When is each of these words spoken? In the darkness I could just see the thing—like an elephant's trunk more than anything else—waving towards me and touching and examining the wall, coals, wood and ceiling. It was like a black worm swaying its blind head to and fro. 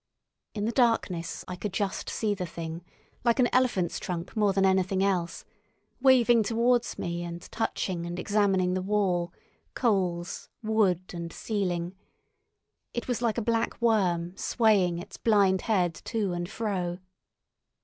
In 0.55 0.65
the 0.65 0.71
darkness 0.71 1.45
I 1.47 1.55
could 1.55 1.73
just 1.73 2.09
see 2.09 2.33
the 2.33 2.47
thing—like 2.47 3.37
an 3.37 3.53
elephant's 3.53 3.99
trunk 3.99 4.35
more 4.35 4.51
than 4.51 4.65
anything 4.65 5.03
else—waving 5.03 6.41
towards 6.41 6.97
me 6.97 7.23
and 7.23 7.39
touching 7.51 8.07
and 8.07 8.17
examining 8.17 8.73
the 8.73 8.81
wall, 8.81 9.31
coals, 9.75 10.49
wood 10.63 11.11
and 11.13 11.31
ceiling. 11.31 11.93
It 12.95 13.07
was 13.07 13.21
like 13.21 13.37
a 13.37 13.43
black 13.43 13.79
worm 13.79 14.35
swaying 14.37 14.97
its 14.97 15.17
blind 15.17 15.61
head 15.69 15.93
to 16.05 16.33
and 16.33 16.49
fro. 16.49 16.97